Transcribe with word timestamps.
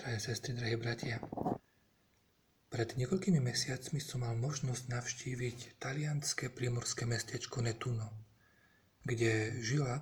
drahé 0.00 0.16
sestry, 0.16 0.56
drahí 0.56 0.80
bratia. 0.80 1.20
Pred 2.72 2.96
niekoľkými 2.96 3.36
mesiacmi 3.36 4.00
som 4.00 4.24
mal 4.24 4.32
možnosť 4.32 4.88
navštíviť 4.88 5.76
talianské 5.76 6.48
primorské 6.48 7.04
mestečko 7.04 7.60
Netuno, 7.60 8.08
kde 9.04 9.60
žila 9.60 10.00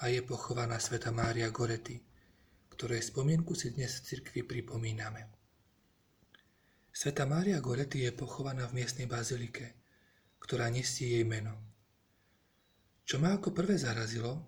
a 0.00 0.04
je 0.08 0.24
pochovaná 0.24 0.80
sveta 0.80 1.12
Mária 1.12 1.52
Goretti, 1.52 2.00
ktorej 2.72 3.04
spomienku 3.04 3.52
si 3.52 3.76
dnes 3.76 4.00
v 4.00 4.04
cirkvi 4.08 4.48
pripomíname. 4.48 5.28
Sveta 6.88 7.28
Mária 7.28 7.60
Goretti 7.60 8.08
je 8.08 8.16
pochovaná 8.16 8.64
v 8.64 8.80
miestnej 8.80 9.04
bazilike, 9.04 9.76
ktorá 10.40 10.72
nesie 10.72 11.20
jej 11.20 11.24
meno. 11.28 11.52
Čo 13.04 13.20
ma 13.20 13.36
ako 13.36 13.52
prvé 13.52 13.76
zarazilo, 13.76 14.40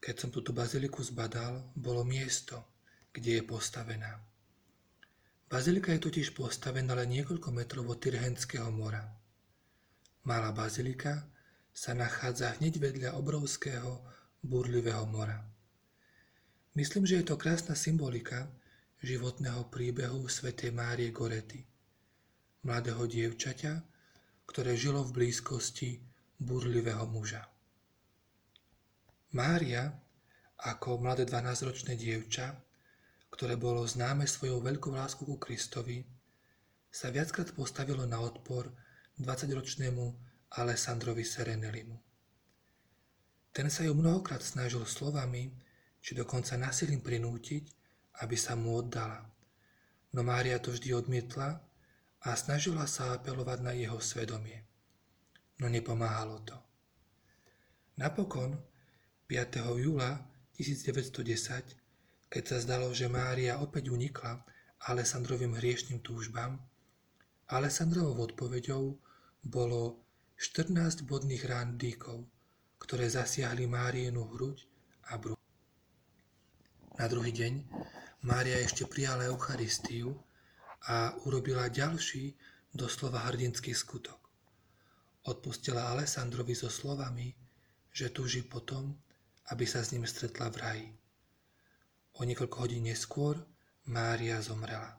keď 0.00 0.14
som 0.16 0.32
túto 0.32 0.56
baziliku 0.56 1.04
zbadal, 1.04 1.76
bolo 1.76 2.08
miesto, 2.08 2.73
kde 3.14 3.38
je 3.38 3.42
postavená. 3.46 4.18
Bazilika 5.46 5.94
je 5.94 6.02
totiž 6.02 6.34
postavená 6.34 6.98
len 6.98 7.14
niekoľko 7.14 7.54
metrov 7.54 7.86
od 7.86 8.02
Tyrhenského 8.02 8.74
mora. 8.74 9.06
Malá 10.26 10.50
bazilika 10.50 11.30
sa 11.70 11.94
nachádza 11.94 12.58
hneď 12.58 12.82
vedľa 12.82 13.10
obrovského 13.14 14.02
burlivého 14.42 15.06
mora. 15.06 15.46
Myslím, 16.74 17.06
že 17.06 17.22
je 17.22 17.30
to 17.30 17.38
krásna 17.38 17.78
symbolika 17.78 18.50
životného 18.98 19.70
príbehu 19.70 20.26
svätej 20.26 20.74
Márie 20.74 21.14
Gorety, 21.14 21.62
mladého 22.66 23.06
dievčaťa, 23.06 23.78
ktoré 24.48 24.74
žilo 24.74 25.06
v 25.06 25.22
blízkosti 25.22 26.02
burlivého 26.40 27.06
muža. 27.06 27.46
Mária, 29.38 29.92
ako 30.66 30.98
mladé 30.98 31.30
12-ročné 31.30 31.94
dievča, 31.94 32.63
ktoré 33.34 33.58
bolo 33.58 33.82
známe 33.82 34.30
svojou 34.30 34.62
veľkou 34.62 34.94
láskou 34.94 35.26
ku 35.26 35.42
Kristovi, 35.42 36.06
sa 36.86 37.10
viackrát 37.10 37.50
postavilo 37.50 38.06
na 38.06 38.22
odpor 38.22 38.70
20-ročnému 39.18 40.04
Alessandrovi 40.54 41.26
Serenelimu. 41.26 41.98
Ten 43.50 43.66
sa 43.74 43.82
ju 43.82 43.90
mnohokrát 43.98 44.38
snažil 44.38 44.86
slovami, 44.86 45.50
či 45.98 46.14
dokonca 46.14 46.54
nasilím 46.54 47.02
prinútiť, 47.02 47.66
aby 48.22 48.38
sa 48.38 48.54
mu 48.54 48.78
oddala. 48.78 49.26
No 50.14 50.22
Mária 50.22 50.62
to 50.62 50.70
vždy 50.70 50.94
odmietla 50.94 51.58
a 52.22 52.28
snažila 52.38 52.86
sa 52.86 53.18
apelovať 53.18 53.58
na 53.66 53.74
jeho 53.74 53.98
svedomie. 53.98 54.62
No 55.58 55.66
nepomáhalo 55.66 56.38
to. 56.46 56.54
Napokon 57.98 58.54
5. 59.26 59.58
júla 59.82 60.22
1910, 60.54 61.83
keď 62.28 62.42
sa 62.44 62.58
zdalo, 62.60 62.90
že 62.90 63.10
Mária 63.10 63.60
opäť 63.62 63.90
unikla 63.90 64.42
Alessandrovým 64.90 65.56
hriešným 65.56 66.04
túžbám, 66.04 66.60
Alessandrovou 67.48 68.24
odpoveďou 68.24 68.96
bolo 69.44 70.00
14 70.40 71.04
bodných 71.04 71.44
rán 71.44 71.76
dýkov, 71.76 72.24
ktoré 72.80 73.06
zasiahli 73.08 73.68
Márienu 73.68 74.24
hruď 74.32 74.64
a 75.12 75.20
bruch. 75.20 75.40
Na 76.96 77.06
druhý 77.06 77.32
deň 77.32 77.52
Mária 78.24 78.56
ešte 78.60 78.88
prijala 78.88 79.28
Eucharistiu 79.28 80.16
a 80.88 81.12
urobila 81.28 81.68
ďalší, 81.68 82.32
doslova 82.74 83.28
hrdinský 83.30 83.76
skutok. 83.76 84.18
Odpustila 85.28 85.92
Alessandrovi 85.92 86.56
so 86.56 86.72
slovami, 86.72 87.32
že 87.94 88.10
túži 88.10 88.42
potom, 88.42 88.96
aby 89.54 89.64
sa 89.64 89.84
s 89.84 89.92
ním 89.92 90.08
stretla 90.08 90.50
v 90.50 90.56
raji. 90.56 90.88
O 92.14 92.22
niekoľko 92.22 92.56
hodín 92.62 92.86
neskôr 92.86 93.38
Mária 93.90 94.38
zomrela. 94.40 94.96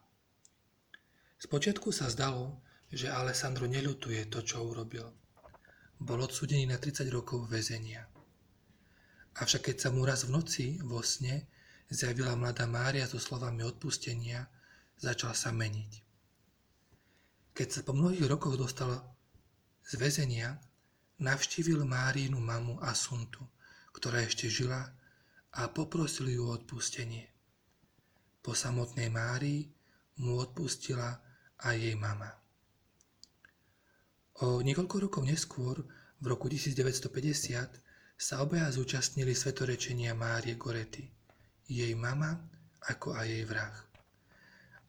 Spočiatku 1.36 1.92
sa 1.92 2.08
zdalo, 2.12 2.60
že 2.92 3.12
Alessandro 3.12 3.66
neľutuje 3.68 4.28
to, 4.30 4.44
čo 4.44 4.64
urobil. 4.64 5.04
Bol 5.96 6.20
odsudený 6.22 6.68
na 6.68 6.76
30 6.76 7.08
rokov 7.08 7.48
väzenia. 7.48 8.04
Avšak 9.36 9.72
keď 9.72 9.76
sa 9.76 9.88
mu 9.92 10.04
raz 10.04 10.24
v 10.24 10.32
noci 10.32 10.66
vo 10.80 11.00
sne 11.04 11.48
zjavila 11.92 12.36
mladá 12.36 12.64
Mária 12.64 13.04
so 13.08 13.20
slovami 13.20 13.64
odpustenia, 13.64 14.48
začal 14.96 15.36
sa 15.36 15.52
meniť. 15.52 15.92
Keď 17.56 17.68
sa 17.68 17.80
po 17.84 17.96
mnohých 17.96 18.28
rokoch 18.28 18.56
dostal 18.60 18.92
z 19.84 19.92
väzenia, 19.96 20.56
navštívil 21.20 21.84
Máriinu 21.84 22.40
mamu 22.40 22.80
Asuntu– 22.80 23.44
ktorá 23.96 24.20
ešte 24.20 24.52
žila 24.52 24.92
a 25.56 25.72
poprosil 25.72 26.28
ju 26.28 26.44
o 26.44 26.52
odpustenie. 26.52 27.24
Po 28.44 28.52
samotnej 28.52 29.08
Márii 29.08 29.64
mu 30.20 30.36
odpustila 30.36 31.16
aj 31.64 31.76
jej 31.80 31.96
mama. 31.96 32.28
O 34.44 34.60
niekoľko 34.60 35.08
rokov 35.08 35.24
neskôr, 35.24 35.80
v 36.20 36.24
roku 36.28 36.52
1950, 36.52 37.80
sa 38.16 38.34
obaja 38.44 38.68
zúčastnili 38.72 39.32
svetorečenia 39.32 40.12
Márie 40.12 40.60
Gorety, 40.60 41.08
jej 41.68 41.92
mama 41.96 42.36
ako 42.84 43.16
aj 43.16 43.26
jej 43.28 43.44
vrah. 43.48 43.76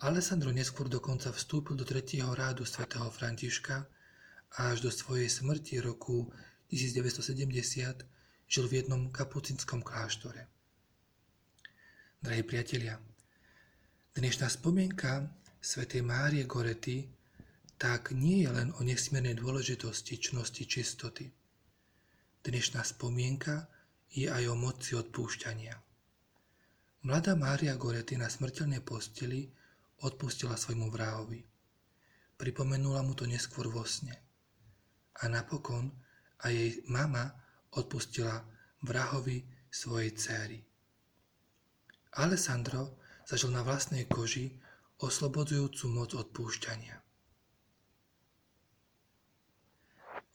Alessandro 0.03 0.51
neskôr 0.51 0.91
dokonca 0.91 1.31
vstúpil 1.31 1.79
do 1.79 1.87
tretieho 1.87 2.29
rádu 2.35 2.67
svätého 2.67 3.07
Františka 3.09 3.87
a 4.59 4.75
až 4.75 4.85
do 4.85 4.91
svojej 4.91 5.31
smrti 5.31 5.79
roku 5.79 6.29
1970 6.69 8.03
žil 8.47 8.65
v 8.67 8.73
jednom 8.83 9.09
kapucinskom 9.09 9.81
kláštore. 9.81 10.56
Drahí 12.27 12.43
priatelia, 12.43 12.99
dnešná 14.11 14.51
spomienka 14.51 15.31
svätej 15.63 16.03
Márie 16.03 16.43
Gorety 16.43 17.07
tak 17.79 18.11
nie 18.11 18.43
je 18.43 18.51
len 18.51 18.75
o 18.75 18.83
nesmiernej 18.83 19.31
dôležitosti 19.31 20.19
čnosti 20.19 20.67
čistoty. 20.67 21.31
Dnešná 22.43 22.83
spomienka 22.83 23.71
je 24.11 24.27
aj 24.27 24.43
o 24.43 24.59
moci 24.59 24.99
odpúšťania. 24.99 25.71
Mladá 27.07 27.39
Mária 27.39 27.79
Gorety 27.79 28.19
na 28.19 28.27
smrteľnej 28.27 28.83
posteli 28.83 29.47
odpustila 30.03 30.59
svojmu 30.59 30.91
vrahovi. 30.91 31.39
Pripomenula 32.35 33.07
mu 33.07 33.15
to 33.15 33.23
neskôr 33.23 33.71
vo 33.71 33.87
sne. 33.87 34.19
A 35.23 35.31
napokon 35.31 35.95
aj 36.43 36.51
jej 36.51 36.83
mama 36.91 37.31
odpustila 37.71 38.43
vrahovi 38.83 39.47
svojej 39.71 40.11
céry. 40.11 40.66
Alessandro 42.17 42.97
zažil 43.29 43.53
na 43.53 43.61
vlastnej 43.61 44.09
koži 44.09 44.57
oslobodzujúcu 44.97 45.85
moc 45.93 46.17
odpúšťania. 46.17 46.97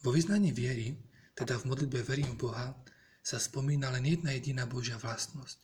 Vo 0.02 0.10
vyznaní 0.10 0.54
viery, 0.54 0.98
teda 1.34 1.58
v 1.58 1.66
modlitbe 1.74 2.02
verím 2.06 2.38
v 2.38 2.46
Boha, 2.46 2.74
sa 3.22 3.38
spomína 3.38 3.90
len 3.94 4.06
jedna 4.06 4.34
jediná 4.34 4.66
Božia 4.66 4.98
vlastnosť, 4.98 5.58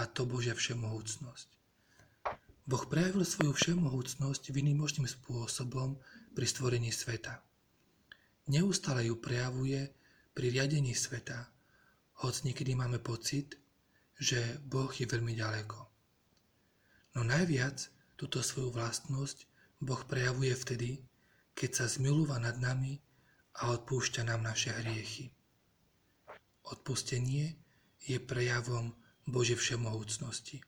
a 0.00 0.08
to 0.08 0.28
Božia 0.28 0.52
všemohúcnosť. 0.52 1.48
Boh 2.68 2.84
prejavil 2.86 3.24
svoju 3.24 3.56
všemohúcnosť 3.56 4.52
výnimočným 4.52 5.08
spôsobom 5.08 5.96
pri 6.36 6.46
stvorení 6.46 6.92
sveta. 6.92 7.40
Neustále 8.52 9.08
ju 9.08 9.16
prejavuje 9.16 9.92
pri 10.36 10.46
riadení 10.52 10.92
sveta, 10.92 11.48
hoc 12.20 12.36
niekedy 12.44 12.76
máme 12.76 13.00
pocit, 13.00 13.56
že 14.20 14.60
Boh 14.68 14.92
je 14.92 15.08
veľmi 15.08 15.32
ďaleko. 15.32 15.78
No 17.16 17.24
najviac 17.24 17.88
túto 18.20 18.44
svoju 18.44 18.68
vlastnosť 18.68 19.48
Boh 19.80 20.04
prejavuje 20.04 20.52
vtedy, 20.52 20.90
keď 21.56 21.70
sa 21.72 21.86
zmilúva 21.88 22.36
nad 22.36 22.60
nami 22.60 23.00
a 23.64 23.72
odpúšťa 23.72 24.28
nám 24.28 24.44
naše 24.44 24.76
hriechy. 24.76 25.32
Odpustenie 26.68 27.56
je 28.04 28.20
prejavom 28.20 28.92
Božej 29.24 29.56
všemohúcnosti. 29.56 30.60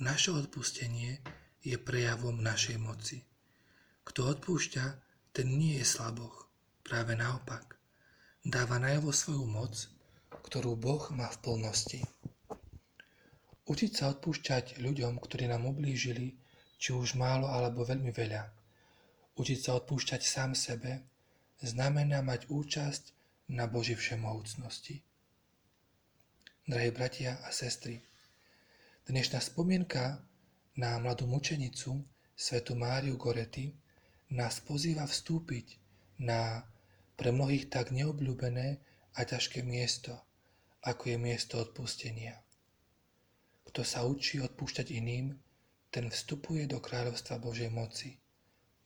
Naše 0.00 0.32
odpustenie 0.32 1.20
je 1.60 1.76
prejavom 1.76 2.40
našej 2.40 2.80
moci. 2.80 3.22
Kto 4.02 4.32
odpúšťa, 4.32 4.84
ten 5.36 5.46
nie 5.46 5.78
je 5.78 5.86
slaboch, 5.86 6.50
práve 6.82 7.14
naopak 7.14 7.78
dáva 8.42 8.82
najavo 8.82 9.14
svoju 9.14 9.46
moc, 9.46 9.86
ktorú 10.42 10.74
Boh 10.74 11.06
má 11.14 11.30
v 11.30 11.38
plnosti. 11.38 12.00
Učiť 13.62 13.90
sa 13.94 14.10
odpúšťať 14.10 14.82
ľuďom, 14.82 15.22
ktorí 15.22 15.46
nám 15.46 15.70
ublížili, 15.70 16.34
či 16.82 16.90
už 16.90 17.14
málo 17.14 17.46
alebo 17.46 17.86
veľmi 17.86 18.10
veľa. 18.10 18.42
Učiť 19.38 19.58
sa 19.62 19.78
odpúšťať 19.78 20.22
sám 20.26 20.58
sebe 20.58 21.06
znamená 21.62 22.26
mať 22.26 22.50
účasť 22.50 23.04
na 23.54 23.70
Boží 23.70 23.94
všemohúcnosti. 23.94 25.06
Drahí 26.66 26.90
bratia 26.90 27.38
a 27.46 27.54
sestry, 27.54 28.02
dnešná 29.06 29.38
spomienka 29.38 30.18
na 30.74 30.98
mladú 30.98 31.30
mučenicu, 31.30 32.02
svetu 32.34 32.74
Máriu 32.74 33.14
Gorety, 33.14 33.70
nás 34.34 34.58
pozýva 34.58 35.06
vstúpiť 35.06 35.78
na 36.18 36.66
pre 37.14 37.30
mnohých 37.30 37.70
tak 37.70 37.94
neobľúbené 37.94 38.82
a 39.14 39.20
ťažké 39.22 39.62
miesto, 39.62 40.18
ako 40.82 41.14
je 41.14 41.18
miesto 41.20 41.62
odpustenia. 41.62 42.42
Kto 43.68 43.80
sa 43.86 44.04
učí 44.04 44.42
odpúšťať 44.42 44.90
iným, 44.92 45.38
ten 45.92 46.08
vstupuje 46.08 46.64
do 46.64 46.80
kráľovstva 46.80 47.36
Božej 47.36 47.68
moci. 47.68 48.16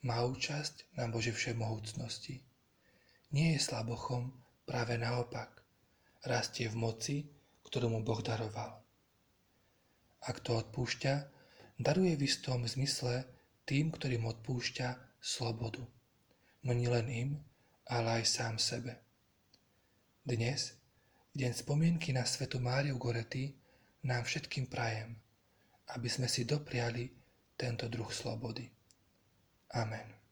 Má 0.02 0.26
účasť 0.26 0.98
na 0.98 1.06
Božej 1.06 1.38
všemohúcnosti. 1.38 2.42
Nie 3.30 3.54
je 3.54 3.60
slabochom, 3.62 4.34
práve 4.66 4.98
naopak. 4.98 5.62
Rastie 6.26 6.66
v 6.66 6.76
moci, 6.76 7.16
ktorú 7.62 7.94
mu 7.94 8.00
Boh 8.02 8.18
daroval. 8.18 8.82
Ak 10.26 10.42
to 10.42 10.58
odpúšťa, 10.58 11.14
daruje 11.78 12.18
v 12.18 12.26
istom 12.26 12.66
zmysle 12.66 13.26
tým, 13.62 13.94
ktorým 13.94 14.26
odpúšťa 14.26 15.18
slobodu. 15.22 15.86
No 16.66 16.74
nie 16.74 16.90
len 16.90 17.06
im, 17.06 17.30
ale 17.86 18.22
aj 18.22 18.24
sám 18.26 18.54
sebe. 18.58 18.98
Dnes, 20.26 20.74
v 21.30 21.46
deň 21.46 21.52
spomienky 21.54 22.10
na 22.10 22.26
svetu 22.26 22.58
Máriu 22.58 22.98
Gorety, 22.98 23.54
nám 24.04 24.28
všetkým 24.28 24.68
prajem, 24.68 25.16
aby 25.96 26.08
sme 26.10 26.28
si 26.28 26.44
dopriali 26.44 27.08
tento 27.56 27.88
druh 27.88 28.10
slobody. 28.12 28.68
Amen. 29.72 30.25